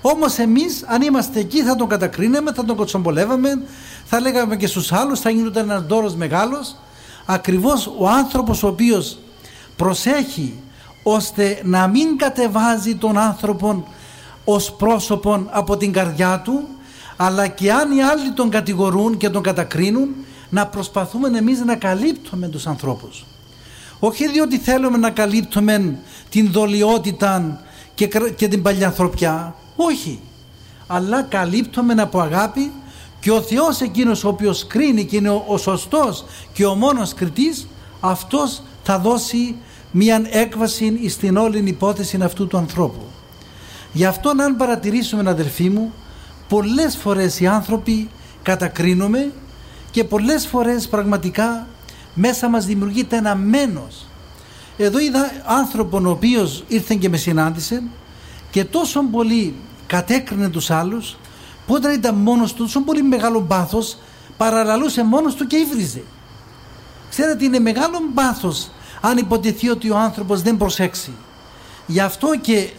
Όμως 0.01 0.38
εμείς 0.38 0.83
αν 0.88 1.01
είμαστε 1.01 1.39
εκεί 1.39 1.63
θα 1.63 1.75
τον 1.75 1.88
κατακρίναμε, 1.88 2.53
θα 2.53 2.65
τον 2.65 2.75
κοτσομπολεύαμε, 2.75 3.61
θα 4.05 4.19
λέγαμε 4.19 4.55
και 4.55 4.67
στους 4.67 4.91
άλλους, 4.91 5.19
θα 5.19 5.29
γινόταν 5.29 5.69
ένας 5.69 5.83
δώρος 5.83 6.15
μεγάλος. 6.15 6.75
Ακριβώς 7.25 7.93
ο 7.97 8.09
άνθρωπος 8.09 8.63
ο 8.63 8.67
οποίος 8.67 9.17
προσέχει 9.79 10.53
ώστε 11.03 11.62
να 11.63 11.88
μην 11.88 12.17
κατεβάζει 12.17 12.95
τον 12.95 13.17
άνθρωπο 13.17 13.88
ως 14.43 14.71
πρόσωπον 14.71 15.48
από 15.51 15.77
την 15.77 15.91
καρδιά 15.93 16.41
του 16.43 16.67
αλλά 17.17 17.48
και 17.48 17.71
αν 17.71 17.91
οι 17.91 18.01
άλλοι 18.01 18.31
τον 18.31 18.50
κατηγορούν 18.50 19.17
και 19.17 19.29
τον 19.29 19.43
κατακρίνουν 19.43 20.09
να 20.50 20.67
προσπαθούμε 20.67 21.38
εμείς 21.38 21.59
να 21.59 21.75
καλύπτουμε 21.75 22.48
τους 22.48 22.67
ανθρώπους. 22.67 23.25
Όχι 24.00 24.29
διότι 24.29 24.57
θέλουμε 24.57 24.98
να 24.98 25.09
καλύπτουμε 25.09 26.00
την 26.29 26.51
δολιότητα 26.51 27.62
και, 27.95 28.07
και 28.36 28.48
την 28.48 28.62
παλιανθρωπιά 28.62 29.55
όχι. 29.75 30.19
Αλλά 30.88 31.21
καλύπτουμε 31.21 32.01
από 32.01 32.19
αγάπη 32.19 32.71
και 33.19 33.31
ο 33.31 33.41
Θεός 33.41 33.81
εκείνος 33.81 34.24
ο 34.24 34.27
οποίος 34.27 34.67
κρίνει 34.67 35.05
και 35.05 35.15
είναι 35.15 35.43
ο 35.48 35.57
σωστός 35.57 36.25
και 36.53 36.65
ο 36.65 36.75
μόνος 36.75 37.13
κριτής 37.13 37.67
αυτός 38.00 38.62
θα 38.83 39.00
δώσει 39.00 39.55
μια 39.91 40.22
έκβαση 40.29 41.10
στην 41.10 41.38
όλη 41.38 41.63
υπόθεση 41.65 42.19
αυτού 42.22 42.48
του 42.48 42.58
ανθρώπου. 42.58 43.05
Γι' 43.91 44.05
αυτό 44.05 44.29
αν 44.29 44.55
παρατηρήσουμε 44.55 45.29
αδελφοί 45.29 45.69
μου 45.69 45.93
πολλές 46.48 46.98
φορές 46.98 47.39
οι 47.39 47.48
άνθρωποι 47.48 48.10
κατακρίνουμε 48.43 49.31
και 49.91 50.03
πολλές 50.03 50.48
φορές 50.48 50.88
πραγματικά 50.88 51.67
μέσα 52.13 52.50
μας 52.50 52.65
δημιουργείται 52.65 53.15
ένα 53.15 53.36
μένος. 53.36 54.05
Εδώ 54.77 55.00
είδα 55.00 55.31
άνθρωπον 55.46 56.05
ο 56.05 56.10
οποίος 56.10 56.63
ήρθε 56.67 56.96
και 56.96 57.10
με 57.10 57.17
συνάντησε 57.17 57.84
και 58.51 58.65
τόσο 58.65 59.03
πολύ 59.03 59.55
κατέκρινε 59.88 60.50
τους 60.50 60.69
άλλους 60.69 61.17
που 61.67 61.74
όταν 61.74 61.93
ήταν 61.93 62.15
μόνος 62.15 62.53
του 62.53 62.63
τόσο 62.63 62.81
πολύ 62.81 63.01
μεγάλο 63.01 63.41
πάθος 63.41 63.98
παραλαλούσε 64.38 65.03
μόνος 65.03 65.36
του 65.36 65.48
και 65.48 65.58
υβριζε. 65.58 66.03
Ξέρετε 67.10 67.46
είναι 67.46 67.60
μεγάλο 67.60 67.98
πάθος 68.13 68.72
αν 69.01 69.18
υποτεθεί 69.18 69.70
ότι 69.70 69.89
ο 69.89 69.98
άνθρωπος 69.98 70.41
δεν 70.41 70.58
προσέξει. 70.58 71.12
Γι' 71.86 72.00
αυτό 72.00 72.27
και 72.41 72.70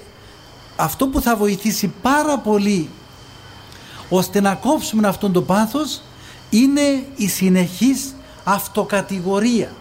αυτό 0.77 1.07
που 1.07 1.21
θα 1.21 1.37
βοηθήσει 1.37 1.93
πάρα 2.03 2.39
πολύ 2.39 2.89
ώστε 4.09 4.41
να 4.41 4.55
κόψουμε 4.55 5.09
αυτόν 5.09 5.33
το 5.33 5.43
πάθος 5.43 6.03
είναι 6.51 7.07
η 7.17 7.29
συνεχής 7.29 8.15
αυτοκατηγορία. 8.45 9.73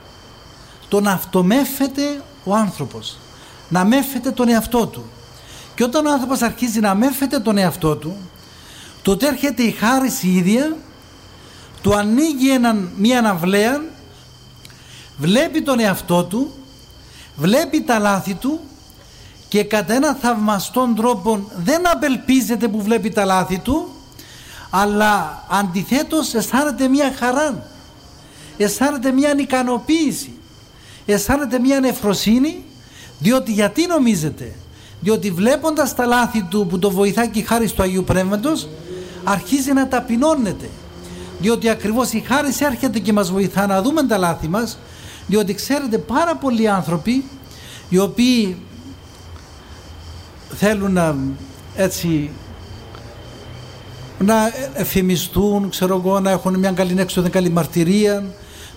Το 0.87 1.01
να 1.01 1.11
αυτομέφεται 1.11 2.21
ο 2.43 2.55
άνθρωπος. 2.55 3.17
Να 3.69 3.85
μέφεται 3.85 4.31
τον 4.31 4.49
εαυτό 4.49 4.87
του. 4.87 5.05
Και 5.75 5.83
όταν 5.83 6.05
ο 6.05 6.11
άνθρωπος 6.11 6.41
αρχίζει 6.41 6.79
να 6.79 6.95
μέφεται 6.95 7.39
τον 7.39 7.57
εαυτό 7.57 7.95
του 7.95 8.17
τότε 9.01 9.27
έρχεται 9.27 9.63
η 9.63 9.71
χάρη 9.71 10.09
η 10.21 10.35
ίδια 10.35 10.75
του 11.81 11.95
ανοίγει 11.95 12.51
έναν, 12.51 12.91
μία 12.97 13.19
αναβλέα 13.19 13.81
βλέπει 15.19 15.61
τον 15.61 15.79
εαυτό 15.79 16.23
του, 16.23 16.51
βλέπει 17.35 17.81
τα 17.81 17.99
λάθη 17.99 18.33
του 18.33 18.59
και 19.47 19.63
κατά 19.63 19.93
έναν 19.93 20.15
θαυμαστόν 20.15 20.95
τρόπο 20.95 21.49
δεν 21.55 21.89
απελπίζεται 21.89 22.67
που 22.67 22.81
βλέπει 22.81 23.09
τα 23.09 23.25
λάθη 23.25 23.59
του 23.59 23.89
αλλά 24.69 25.43
αντιθέτως 25.49 26.33
αισθάνεται 26.33 26.87
μια 26.87 27.13
χαρά 27.19 27.67
αισθάνεται 28.57 29.11
μια 29.11 29.35
ικανοποίηση 29.37 30.33
αισθάνεται 31.05 31.59
μια 31.59 31.79
νεφροσύνη 31.79 32.63
διότι 33.19 33.51
γιατί 33.51 33.87
νομίζετε; 33.87 34.53
Διότι 35.01 35.31
βλέποντας 35.31 35.95
τα 35.95 36.05
λάθη 36.05 36.43
του 36.43 36.67
που 36.69 36.79
το 36.79 36.91
βοηθάει 36.91 37.27
και 37.27 37.39
η 37.39 37.41
χάρη 37.41 37.71
του 37.71 37.83
Αγίου 37.83 38.03
Πνεύματος 38.03 38.69
αρχίζει 39.23 39.73
να 39.73 39.87
ταπεινώνεται. 39.87 40.69
Διότι 41.39 41.69
ακριβώς 41.69 42.11
η 42.11 42.19
χάρη 42.19 42.55
έρχεται 42.59 42.99
και 42.99 43.13
μας 43.13 43.31
βοηθά 43.31 43.67
να 43.67 43.81
δούμε 43.81 44.03
τα 44.03 44.17
λάθη 44.17 44.47
μας 44.47 44.77
διότι 45.29 45.53
ξέρετε 45.53 45.97
πάρα 45.97 46.35
πολλοί 46.35 46.67
άνθρωποι 46.67 47.23
οι 47.89 47.97
οποίοι 47.97 48.57
θέλουν 50.55 50.91
να 50.91 51.15
έτσι 51.75 52.29
να 54.19 54.51
εφημιστούν, 54.73 55.69
ξέρω 55.69 55.95
εγώ, 55.95 56.19
να 56.19 56.31
έχουν 56.31 56.59
μια 56.59 56.71
καλή 56.71 56.95
έξοδο, 56.97 57.29
καλή 57.29 57.49
μαρτυρία, 57.49 58.23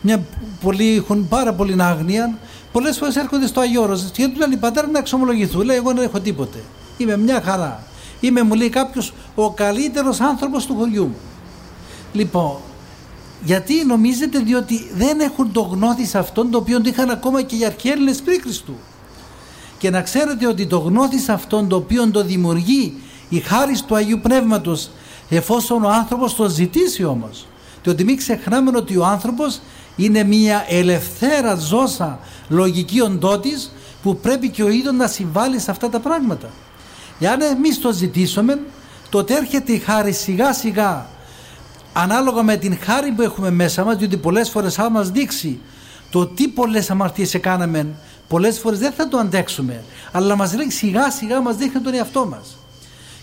μια, 0.01 0.23
πολλοί 0.61 0.97
έχουν 0.97 1.29
πάρα 1.29 1.53
πολύ 1.53 1.83
άγνοια. 1.83 2.39
Πολλές 2.73 2.99
φορές 2.99 3.17
έρχονται 3.17 3.47
στο 3.47 3.61
Αγιώρο 3.61 3.99
και 4.13 4.29
του 4.29 4.39
λένε 4.39 4.57
πατέρα 4.57 4.87
να 4.87 4.99
εξομολογηθούν. 4.99 5.63
Λέει: 5.63 5.77
Εγώ 5.77 5.93
δεν 5.93 6.05
έχω 6.05 6.21
τίποτε. 6.21 6.59
Είμαι 6.97 7.17
μια 7.17 7.43
χαρά. 7.45 7.83
Είμαι, 8.21 8.43
μου 8.43 8.55
λέει 8.55 8.69
κάποιος, 8.69 9.13
ο 9.35 9.51
καλύτερος 9.51 10.21
άνθρωπος 10.21 10.67
του 10.67 10.75
χωριού 10.75 11.05
μου. 11.05 11.17
Λοιπόν, 12.13 12.57
γιατί 13.45 13.85
νομίζετε 13.87 14.39
διότι 14.39 14.91
δεν 14.95 15.21
έχουν 15.21 15.53
το 15.53 15.61
γνώθι 15.61 16.05
σε 16.05 16.19
αυτόν 16.19 16.51
το 16.51 16.59
οποίο 16.59 16.81
το 16.81 16.89
είχαν 16.89 17.11
ακόμα 17.11 17.43
και 17.43 17.57
οι 17.57 17.65
αρχαίοι 17.65 17.93
πριν 18.25 18.41
Χριστού. 18.41 18.75
Και 19.79 19.91
να 19.91 20.03
ξέρετε 20.03 20.47
ότι 20.47 20.67
το 20.67 20.79
γνώθι 20.79 21.19
σε 21.19 21.33
αυτόν 21.33 21.69
το 21.69 21.77
οποίο 21.77 22.11
το 22.11 22.25
δημιουργεί 22.25 22.95
η 23.29 23.39
χάρη 23.41 23.79
του 23.87 23.95
Αγίου 23.95 24.21
Πνεύματος 24.23 24.91
εφόσον 25.29 25.85
ο 25.85 25.89
άνθρωπος 25.89 26.35
το 26.35 26.49
ζητήσει 26.49 27.05
όμως. 27.05 27.47
Διότι 27.83 28.05
μην 28.05 28.17
ξεχνάμε 28.17 28.71
ότι 28.75 28.97
ο 28.97 29.05
άνθρωπος 29.05 29.61
είναι 29.97 30.25
μια 30.25 30.65
ελευθέρα 30.69 31.55
ζώσα 31.55 32.19
λογική 32.49 33.01
οντότης 33.01 33.73
που 34.03 34.17
πρέπει 34.17 34.49
και 34.49 34.63
ο 34.63 34.69
ίδιος 34.69 34.95
να 34.95 35.07
συμβάλλει 35.07 35.59
σε 35.59 35.71
αυτά 35.71 35.89
τα 35.89 36.01
πράγματα. 36.01 36.51
Εάν 37.19 37.41
εμείς 37.41 37.81
το 37.81 37.93
ζητήσουμε 37.93 38.61
τότε 39.11 39.35
έρχεται 39.35 39.73
η 39.73 39.79
χάρη 39.79 40.13
σιγά 40.13 40.53
σιγά 40.53 41.07
ανάλογα 41.93 42.43
με 42.43 42.57
την 42.57 42.79
χάρη 42.81 43.11
που 43.11 43.23
έχουμε 43.23 43.51
μέσα 43.51 43.85
μας 43.85 43.97
διότι 43.97 44.17
πολλές 44.17 44.51
φορές 44.51 44.75
θα 44.75 44.91
μας 44.91 45.11
δείξει 45.11 45.61
το 46.11 46.27
τι 46.27 46.49
πολλές 46.49 46.91
αμαρτίες 46.91 47.35
έκαναμε 47.35 47.87
πολλές 48.29 48.59
φορές 48.59 48.79
δεν 48.79 48.93
θα 48.93 49.09
το 49.09 49.19
αντέξουμε 49.19 49.85
αλλά 50.13 50.37
μας 50.37 50.55
λέει 50.55 50.71
σιγά 50.71 51.11
σιγά 51.11 51.41
μας 51.41 51.57
δείχνει 51.57 51.81
τον 51.81 51.95
εαυτό 51.95 52.27
μας. 52.27 52.57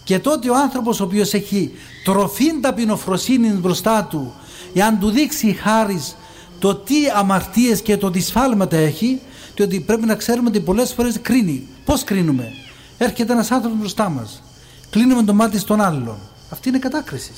Και 0.04 0.20
τότε 0.20 0.50
ο 0.50 0.56
άνθρωπος 0.56 1.00
ο 1.00 1.04
οποίος 1.04 1.34
έχει 1.34 1.72
τροφήν 2.04 2.62
ταπεινοφροσύνη 2.62 3.50
μπροστά 3.50 4.04
του 4.04 4.34
εάν 4.74 5.00
του 5.00 5.10
δείξει 5.10 5.48
η 5.48 5.54
χάρις 5.54 6.16
το 6.60 6.76
τι 6.76 6.96
αμαρτίες 7.16 7.82
και 7.82 7.98
το 7.98 8.12
τι 8.12 8.20
σφάλματα 8.20 8.78
έχει 8.78 9.20
διότι 9.56 9.80
πρέπει 9.80 10.06
να 10.06 10.16
ξέρουμε 10.16 10.48
ότι 10.48 10.60
πολλές 10.60 10.94
φορές 10.94 11.20
κρίνει. 11.22 11.68
Πώς 11.86 12.04
κρίνουμε; 12.04 12.52
Έρχεται 12.98 13.34
ένας 13.34 13.52
άνθρωπος 13.52 13.80
μπροστά 13.80 14.10
μας. 14.10 14.44
Κλείνουμε 14.90 15.24
το 15.24 15.34
μάτι 15.34 15.60
στον 15.60 15.82
άλλον. 15.82 16.18
Αυτή 16.50 16.70
είναι 16.70 16.80
κατάκριση 16.80 17.32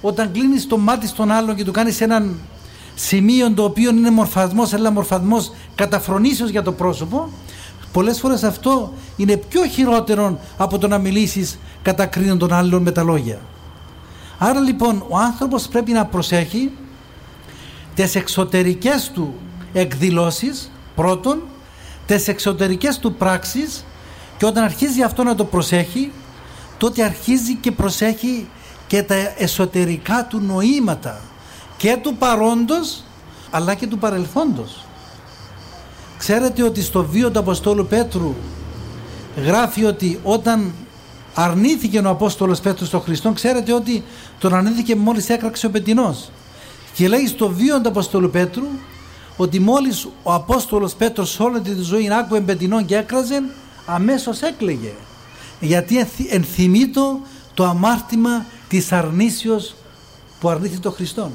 όταν 0.00 0.32
κλείνεις 0.32 0.66
το 0.66 0.78
μάτι 0.78 1.06
στον 1.06 1.30
άλλον 1.30 1.56
και 1.56 1.64
του 1.64 1.72
κάνεις 1.72 2.00
έναν 2.00 2.36
σημείο 2.94 3.52
το 3.52 3.64
οποίο 3.64 3.90
είναι 3.90 4.10
μορφασμός, 4.10 4.72
αλλά 4.72 4.90
μορφασμός 4.90 5.52
καταφρονήσεως 5.74 6.50
για 6.50 6.62
το 6.62 6.72
πρόσωπο, 6.72 7.28
πολλές 7.92 8.20
φορές 8.20 8.42
αυτό 8.42 8.92
είναι 9.16 9.36
πιο 9.36 9.66
χειρότερο 9.66 10.38
από 10.56 10.78
το 10.78 10.88
να 10.88 10.98
μιλήσεις 10.98 11.58
κατακρίνον 11.82 12.38
των 12.38 12.52
άλλων 12.52 12.82
με 12.82 12.90
τα 12.90 13.02
λόγια. 13.02 13.38
Άρα 14.38 14.60
λοιπόν 14.60 15.04
ο 15.08 15.18
άνθρωπος 15.18 15.68
πρέπει 15.68 15.92
να 15.92 16.04
προσέχει 16.06 16.70
τις 17.94 18.14
εξωτερικές 18.14 19.10
του 19.14 19.34
εκδηλώσεις 19.72 20.70
πρώτον, 20.94 21.42
τις 22.06 22.28
εξωτερικές 22.28 22.98
του 22.98 23.14
πράξεις 23.14 23.84
και 24.36 24.46
όταν 24.46 24.64
αρχίζει 24.64 25.02
αυτό 25.02 25.22
να 25.22 25.34
το 25.34 25.44
προσέχει 25.44 26.12
τότε 26.78 27.02
αρχίζει 27.02 27.54
και 27.54 27.72
προσέχει 27.72 28.46
και 28.86 29.02
τα 29.02 29.14
εσωτερικά 29.38 30.26
του 30.26 30.40
νοήματα 30.40 31.20
και 31.76 31.98
του 32.02 32.16
παρόντος 32.16 33.02
αλλά 33.50 33.74
και 33.74 33.86
του 33.86 33.98
παρελθόντος. 33.98 34.84
Ξέρετε 36.18 36.62
ότι 36.62 36.82
στο 36.82 37.04
βίο 37.04 37.30
του 37.30 37.38
Αποστόλου 37.38 37.86
Πέτρου 37.86 38.34
γράφει 39.44 39.84
ότι 39.84 40.20
όταν 40.22 40.72
αρνήθηκε 41.34 41.98
ο 41.98 42.08
Απόστολος 42.08 42.60
Πέτρος 42.60 42.88
στον 42.88 43.00
Χριστό 43.00 43.32
ξέρετε 43.32 43.72
ότι 43.72 44.04
τον 44.38 44.54
αρνήθηκε 44.54 44.96
μόλις 44.96 45.28
έκραξε 45.28 45.66
ο 45.66 45.70
Πετινός 45.70 46.30
και 46.94 47.08
λέει 47.08 47.26
στο 47.26 47.48
βίο 47.48 47.80
του 47.80 47.88
Αποστόλου 47.88 48.30
Πέτρου 48.30 48.66
ότι 49.36 49.60
μόλις 49.60 50.04
ο 50.22 50.32
Απόστολος 50.32 50.94
Πέτρος 50.94 51.40
όλη 51.40 51.60
τη 51.60 51.80
ζωή 51.80 52.12
άκουε 52.12 52.40
Πετινόν 52.40 52.84
και 52.84 52.96
έκραζε 52.96 53.42
αμέσως 53.86 54.40
έκλαιγε 54.42 54.92
γιατί 55.60 56.06
ενθυμείτο 56.30 57.20
το 57.54 57.64
αμάρτημα 57.64 58.44
της 58.68 58.92
αρνήσεως 58.92 59.74
που 60.40 60.48
αρνήθηκε 60.48 60.80
τον 60.80 60.92
Χριστό. 60.92 61.30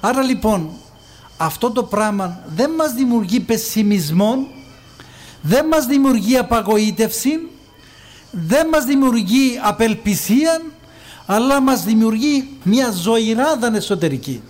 Άρα 0.00 0.22
λοιπόν 0.22 0.70
αυτό 1.36 1.70
το 1.70 1.82
πράγμα 1.82 2.40
δεν 2.54 2.70
μας 2.70 2.92
δημιουργεί 2.92 3.40
πεσημισμό, 3.40 4.46
δεν 5.42 5.66
μας 5.66 5.86
δημιουργεί 5.86 6.36
απαγοήτευση, 6.36 7.48
δεν 8.30 8.68
μας 8.68 8.84
δημιουργεί 8.84 9.58
απελπισία, 9.62 10.62
αλλά 11.26 11.60
μας 11.60 11.84
δημιουργεί 11.84 12.48
μια 12.62 12.90
ζωηράδα 12.90 13.76
εσωτερική. 13.76 14.42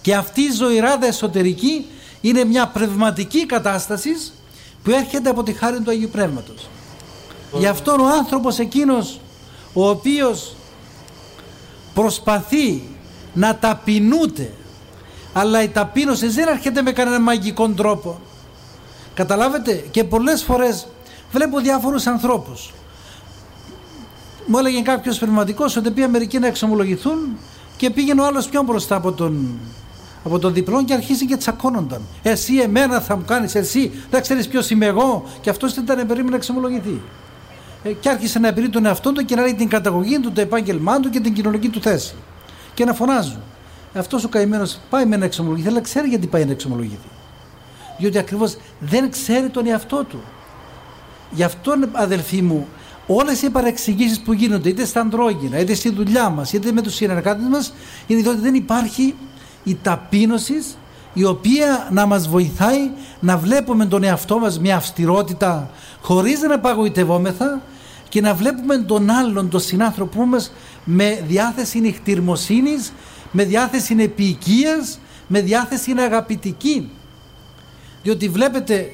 Και 0.00 0.14
αυτή 0.14 0.40
η 0.40 0.50
ζωηράδα 0.50 1.06
εσωτερική 1.06 1.86
είναι 2.20 2.44
μια 2.44 2.66
πνευματική 2.66 3.46
κατάσταση 3.46 4.10
που 4.82 4.90
έρχεται 4.90 5.30
από 5.30 5.42
τη 5.42 5.52
χάρη 5.52 5.80
του 5.80 5.90
Αγίου 5.90 6.08
Πνεύματος. 6.12 6.68
Γι' 7.58 7.66
αυτό 7.66 7.92
ο 7.92 8.06
άνθρωπος 8.06 8.58
εκείνος 8.58 9.20
ο 9.78 9.88
οποίος 9.88 10.56
προσπαθεί 11.94 12.82
να 13.32 13.56
ταπεινούται 13.56 14.52
αλλά 15.32 15.62
η 15.62 15.68
ταπείνωση 15.68 16.28
δεν 16.28 16.48
έρχεται 16.48 16.82
με 16.82 16.92
κανένα 16.92 17.20
μαγικό 17.20 17.68
τρόπο. 17.68 18.18
Καταλάβετε; 19.14 19.72
Και 19.90 20.04
πολλές 20.04 20.42
φορές 20.42 20.86
βλέπω 21.32 21.58
διάφορους 21.58 22.06
ανθρώπους. 22.06 22.72
Μου 24.46 24.58
έλεγε 24.58 24.80
κάποιος 24.80 25.18
πνευματικός 25.18 25.76
ότι 25.76 25.90
πήγαν 25.90 26.10
μερικοί 26.10 26.38
να 26.38 26.46
εξομολογηθούν 26.46 27.38
και 27.76 27.90
πήγαινε 27.90 28.20
ο 28.20 28.24
άλλος 28.24 28.48
πιο 28.48 28.62
μπροστά 28.62 28.96
από 28.96 29.12
τον, 29.12 29.58
από 30.24 30.38
τον 30.38 30.52
διπλό 30.52 30.84
και 30.84 30.94
αρχίζει 30.94 31.26
και 31.26 31.36
τσακώνονταν. 31.36 32.00
Εσύ 32.22 32.56
εμένα 32.56 33.00
θα 33.00 33.16
μου 33.16 33.24
κάνεις 33.26 33.54
εσύ, 33.54 33.92
δεν 34.10 34.22
ξέρεις 34.22 34.48
ποιος 34.48 34.70
είμαι 34.70 34.86
εγώ 34.86 35.24
και 35.40 35.50
αυτός 35.50 35.74
δεν 35.74 35.84
ήταν 35.84 35.96
περίμενο 35.96 36.30
να 36.30 36.36
εξομολογηθεί. 36.36 37.00
Ε, 37.86 37.92
και 37.92 38.08
άρχισε 38.08 38.38
να 38.38 38.48
επηρεί 38.48 38.68
τον 38.68 38.86
εαυτό 38.86 39.12
του 39.12 39.24
και 39.24 39.34
να 39.34 39.42
λέει 39.42 39.54
την 39.54 39.68
καταγωγή 39.68 40.18
του, 40.18 40.32
το 40.32 40.40
επάγγελμά 40.40 41.00
του 41.00 41.10
και 41.10 41.20
την 41.20 41.32
κοινωνική 41.32 41.68
του 41.68 41.80
θέση. 41.80 42.14
Και 42.74 42.84
να 42.84 42.94
φωνάζουν. 42.94 43.40
Αυτός 43.94 44.24
ο 44.24 44.28
καημένος 44.28 44.78
πάει 44.90 45.04
με 45.04 45.16
να 45.16 45.24
εξομολογηθεί, 45.24 45.68
αλλά 45.68 45.80
ξέρει 45.80 46.08
γιατί 46.08 46.26
πάει 46.26 46.44
να 46.44 46.50
εξομολογηθεί. 46.50 47.08
Διότι 47.98 48.18
ακριβώς 48.18 48.56
δεν 48.80 49.10
ξέρει 49.10 49.48
τον 49.48 49.66
εαυτό 49.66 50.04
του. 50.04 50.22
Γι' 51.30 51.42
αυτό, 51.42 51.74
αδελφοί 51.92 52.42
μου, 52.42 52.66
όλες 53.06 53.42
οι 53.42 53.50
παρεξηγήσεις 53.50 54.20
που 54.20 54.32
γίνονται, 54.32 54.68
είτε 54.68 54.84
στα 54.84 55.00
αντρόγυνα, 55.00 55.58
είτε 55.58 55.74
στη 55.74 55.90
δουλειά 55.90 56.28
μας, 56.28 56.52
είτε 56.52 56.72
με 56.72 56.82
τους 56.82 56.94
συνεργάτες 56.94 57.46
μας, 57.48 57.74
είναι 58.06 58.20
διότι 58.20 58.40
δεν 58.40 58.54
υπάρχει 58.54 59.14
η 59.64 59.78
ταπείνωση 59.82 60.64
η 61.12 61.24
οποία 61.24 61.88
να 61.90 62.06
μας 62.06 62.28
βοηθάει 62.28 62.90
να 63.20 63.36
βλέπουμε 63.36 63.86
τον 63.86 64.02
εαυτό 64.02 64.38
μας 64.38 64.58
μια 64.58 64.76
αυστηρότητα 64.76 65.70
χωρίς 66.00 66.40
να 66.40 66.58
παγωιτευόμεθα 66.58 67.62
και 68.08 68.20
να 68.20 68.34
βλέπουμε 68.34 68.78
τον 68.78 69.10
άλλον, 69.10 69.50
τον 69.50 69.60
συνάνθρωπό 69.60 70.26
μας 70.26 70.52
με 70.84 71.24
διάθεση 71.26 71.80
νυχτηρμοσύνης, 71.80 72.92
με 73.30 73.44
διάθεση 73.44 73.96
επίοικίας, 73.98 74.98
με 75.26 75.40
διάθεση 75.40 75.94
αγαπητική. 75.98 76.90
Διότι 78.02 78.28
βλέπετε 78.28 78.86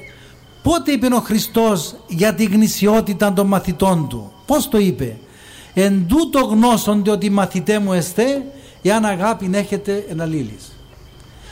πότε 0.63 0.91
είπε 0.91 1.07
ο 1.13 1.19
Χριστός 1.19 1.95
για 2.07 2.33
τη 2.33 2.43
γνησιότητα 2.43 3.33
των 3.33 3.47
μαθητών 3.47 4.07
του. 4.09 4.31
Πώς 4.45 4.69
το 4.69 4.77
είπε; 4.77 5.17
Εν 5.73 6.05
τούτο 6.07 6.39
γνώσονται 6.39 7.11
ότι 7.11 7.29
μαθητέ 7.29 7.79
μου 7.79 7.93
εστέ 7.93 8.45
εάν 8.81 9.05
αγάπη 9.05 9.49
έχετε 9.53 10.05
εναλλήλεις. 10.09 10.77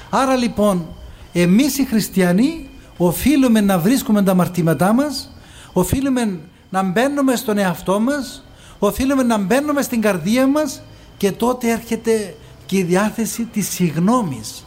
Άρα 0.10 0.36
λοιπόν 0.36 0.86
εμείς 1.34 1.78
οι 1.78 1.86
χριστιανοί 1.86 2.70
οφείλουμε 2.98 3.62
να 3.62 3.80
βρίσκουμε 3.80 4.24
τα 4.24 4.32
αμαρτήματά 4.32 4.94
μας, 4.94 5.32
οφείλουμε 5.74 6.40
να 6.72 6.84
μπαίνουμε 6.84 7.36
στον 7.36 7.58
εαυτό 7.58 8.00
μας, 8.00 8.44
οφείλουμε 8.80 9.24
να 9.24 9.38
μπαίνουμε 9.38 9.82
στην 9.82 10.02
καρδία 10.02 10.48
μας 10.48 10.82
και 11.18 11.32
τότε 11.32 11.72
έρχεται 11.72 12.36
και 12.66 12.78
η 12.78 12.84
διάθεση 12.84 13.46
της 13.46 13.70
συγνώμης. 13.70 14.66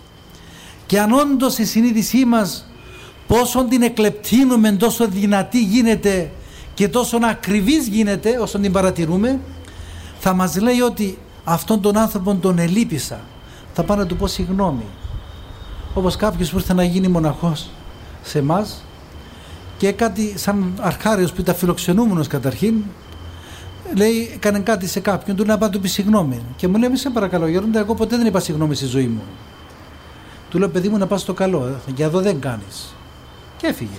Και 0.87 1.01
αν 1.01 1.13
όντως 1.13 1.59
η 1.59 1.65
συνείδησή 1.65 2.25
μας 2.25 2.67
πόσο 3.27 3.65
την 3.65 3.83
εκλεπτύνουμε 3.83 4.73
τόσο 4.73 5.09
δυνατή 5.09 5.63
γίνεται 5.63 6.31
και 6.75 6.89
τόσο 6.89 7.19
ακριβής 7.23 7.87
γίνεται 7.87 8.39
όσο 8.39 8.59
την 8.59 8.73
παρατηρούμε 8.73 9.41
θα 10.19 10.33
μας 10.35 10.57
λέει 10.61 10.81
ότι 10.81 11.19
αυτόν 11.45 11.81
τον 11.81 11.97
άνθρωπο 11.97 12.35
τον 12.35 12.59
ελείπησα 12.59 13.21
θα 13.73 13.83
πάω 13.83 13.97
να 13.97 14.07
του 14.07 14.17
πω 14.17 14.27
συγγνώμη 14.27 14.85
όπως 15.95 16.17
κάποιος 16.17 16.51
που 16.51 16.59
ήρθε 16.59 16.75
να 16.75 16.85
γίνει 16.85 17.09
μοναχός 17.09 17.71
σε 18.23 18.39
εμά 18.39 18.67
και 19.85 19.93
κάτι 19.93 20.33
σαν 20.37 20.73
αρχάριος 20.81 21.33
που 21.33 21.41
ήταν 21.41 21.55
φιλοξενούμενος 21.55 22.27
καταρχήν 22.27 22.75
λέει, 23.97 24.31
έκανε 24.35 24.59
κάτι 24.59 24.87
σε 24.87 25.01
κάποιον, 25.01 25.37
του 25.37 25.45
λέει 25.45 25.53
να 25.53 25.59
πάει 25.59 25.71
του 25.71 25.81
πεις 25.81 25.93
συγγνώμη. 25.93 26.43
Και 26.57 26.69
μου 26.69 26.77
λέει, 26.77 26.89
μη 26.89 26.97
σε 26.97 27.11
παρακαλώ, 27.11 27.47
Γέροντα, 27.47 27.79
εγώ 27.79 27.95
ποτέ 27.95 28.17
δεν 28.17 28.27
είπα 28.27 28.41
συγγνώμη 28.41 28.75
στη 28.75 28.87
ζωή 28.87 29.07
μου. 29.07 29.23
Του 30.51 30.59
λέω, 30.59 30.69
παιδί 30.69 30.89
μου, 30.89 30.99
να 30.99 31.07
πας 31.07 31.21
στο 31.21 31.33
καλό, 31.33 31.67
ε, 31.67 31.93
για 31.95 32.07
εδώ 32.07 32.21
δεν 32.21 32.41
κάνεις. 32.41 32.95
Και 33.57 33.67
έφυγε. 33.67 33.99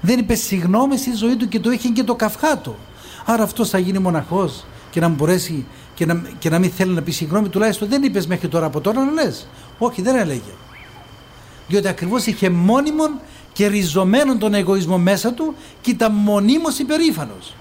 Δεν 0.00 0.18
είπε 0.18 0.34
συγγνώμη 0.34 0.96
στη 0.96 1.14
ζωή 1.14 1.36
του 1.36 1.48
και 1.48 1.60
το 1.60 1.70
είχε 1.70 1.88
και 1.88 2.04
το 2.04 2.14
καυχάτο. 2.14 2.76
Άρα 3.24 3.42
αυτός 3.42 3.68
θα 3.68 3.78
γίνει 3.78 3.98
μοναχός 3.98 4.64
και 4.90 5.00
να 5.00 5.08
μπορέσει 5.08 5.66
και 5.94 6.06
να, 6.06 6.22
και 6.38 6.50
να 6.50 6.58
μην 6.58 6.70
θέλει 6.70 6.92
να 6.94 7.02
πει 7.02 7.10
συγγνώμη, 7.10 7.48
τουλάχιστον 7.48 7.88
δεν 7.88 8.02
είπες 8.02 8.26
μέχρι 8.26 8.48
τώρα 8.48 8.66
από 8.66 8.80
τώρα 8.80 9.04
να 9.04 9.12
λες. 9.12 9.46
Όχι, 9.78 10.02
δεν 10.02 10.16
έλεγε. 10.16 10.52
Διότι 11.68 11.88
ακριβώς 11.88 12.26
είχε 12.26 12.50
μόνιμον 12.50 13.10
και 13.52 13.66
ριζωμένον 13.66 14.38
τον 14.38 14.54
εγωισμό 14.54 14.98
μέσα 14.98 15.32
του 15.32 15.54
και 15.80 15.90
ήταν 15.90 16.12
μονίμως 16.12 16.78
υπερήφανος. 16.78 17.54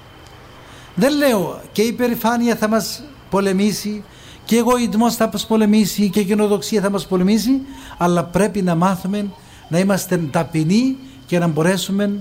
Δεν 0.96 1.18
λέω 1.18 1.62
και 1.72 1.82
η 1.82 1.88
υπερηφάνεια 1.88 2.56
θα 2.56 2.68
μας 2.68 3.04
πολεμήσει 3.30 4.04
και 4.46 4.56
ο 4.56 4.60
εγωισμός 4.60 5.16
θα 5.16 5.30
μας 5.34 5.46
πολεμήσει 5.46 6.10
και 6.10 6.20
η 6.20 6.24
γενοδοξία 6.24 6.82
θα 6.82 6.90
μας 6.90 7.08
πολεμήσει 7.08 7.62
αλλά 7.98 8.24
πρέπει 8.24 8.62
να 8.62 8.76
μάθουμε 8.76 9.26
να 9.68 9.80
είμαστε 9.80 10.18
ταπεινοί 10.18 10.98
και 11.26 11.40
να 11.40 11.48
μπορέσουμε 11.48 12.20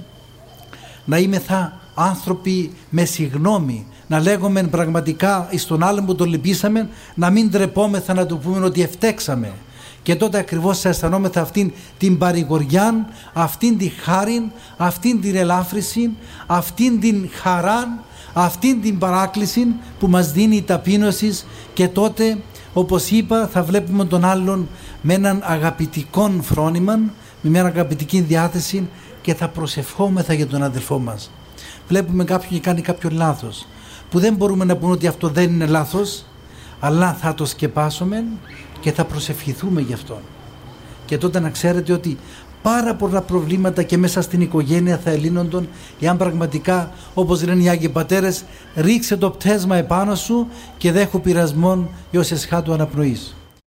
να 1.04 1.18
είμεθα 1.18 1.80
άνθρωποι 1.94 2.72
με 2.90 3.04
συγνώμη 3.04 3.86
να 4.06 4.20
λέγουμε 4.20 4.62
πραγματικά 4.62 5.48
εις 5.50 5.66
τον 5.66 5.82
άλλον 5.82 6.06
που 6.06 6.14
τον 6.14 6.28
λυπήσαμε 6.28 6.88
να 7.14 7.30
μην 7.30 7.50
τρεπόμεθα 7.50 8.14
να 8.14 8.26
του 8.26 8.38
πούμε 8.38 8.64
ότι 8.64 8.82
ευτέξαμε 8.82 9.52
και 10.06 10.16
τότε 10.16 10.38
ακριβώς 10.38 10.80
θα 10.80 10.88
αισθανόμεθα 10.88 11.40
αυτήν 11.40 11.72
την 11.98 12.18
παρηγοριά, 12.18 13.08
αυτήν 13.32 13.78
τη 13.78 13.88
χάρη, 13.88 14.50
αυτήν 14.76 15.20
την 15.20 15.36
ελάφρυση, 15.36 16.10
αυτήν 16.46 17.00
την 17.00 17.28
χαρά 17.42 18.04
αυτήν 18.32 18.82
την 18.82 18.98
παράκληση 18.98 19.66
που 19.98 20.08
μας 20.08 20.32
δίνει 20.32 20.56
η 20.56 20.62
ταπείνωσης 20.62 21.46
και 21.72 21.88
τότε 21.88 22.38
όπως 22.72 23.10
είπα 23.10 23.48
θα 23.52 23.62
βλέπουμε 23.62 24.04
τον 24.04 24.24
άλλον 24.24 24.68
με 25.02 25.14
έναν 25.14 25.42
αγαπητικό 25.44 26.30
φρόνημα, 26.42 26.96
με 27.40 27.50
μια 27.50 27.64
αγαπητική 27.64 28.20
διάθεση 28.20 28.88
και 29.22 29.34
θα 29.34 29.48
προσευχόμεθα 29.48 30.32
για 30.32 30.46
τον 30.46 30.62
αδελφό 30.62 30.98
μας. 30.98 31.30
Βλέπουμε 31.88 32.24
κάποιον 32.24 32.50
και 32.52 32.60
κάνει 32.60 32.80
κάποιο 32.80 33.10
λάθος 33.12 33.66
που 34.10 34.18
δεν 34.18 34.34
μπορούμε 34.34 34.64
να 34.64 34.76
πούμε 34.76 34.92
ότι 34.92 35.06
αυτό 35.06 35.28
δεν 35.28 35.52
είναι 35.52 35.66
λάθος 35.66 36.24
αλλά 36.80 37.16
θα 37.20 37.34
το 37.34 37.44
σκεπάσουμε 37.44 38.24
και 38.86 38.92
θα 38.92 39.04
προσευχηθούμε 39.04 39.80
γι' 39.80 39.92
αυτό. 39.92 40.20
Και 41.04 41.18
τότε 41.18 41.40
να 41.40 41.50
ξέρετε 41.50 41.92
ότι 41.92 42.18
πάρα 42.62 42.94
πολλά 42.94 43.20
προβλήματα 43.20 43.82
και 43.82 43.96
μέσα 43.96 44.22
στην 44.22 44.40
οικογένεια 44.40 44.98
θα 44.98 45.10
ελύνονταν 45.10 45.68
εάν 46.00 46.16
πραγματικά 46.16 46.92
όπως 47.14 47.44
λένε 47.44 47.62
οι 47.62 47.68
Άγιοι 47.68 47.88
Πατέρες 47.88 48.44
ρίξε 48.74 49.16
το 49.16 49.30
πτέσμα 49.30 49.76
επάνω 49.76 50.14
σου 50.14 50.46
και 50.76 50.92
δέχω 50.92 51.18
πειρασμόν 51.18 51.88
έως 52.10 52.30
εσχάτου 52.30 52.72
αναπνοής. 52.72 53.36